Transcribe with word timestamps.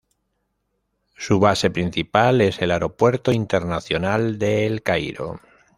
Su 1.15 1.39
base 1.39 1.69
principal 1.69 2.41
es 2.41 2.59
el 2.63 2.71
Aeropuerto 2.71 3.31
Internacional 3.31 4.39
de 4.39 4.65
El 4.65 4.81
Cairo. 4.81 5.39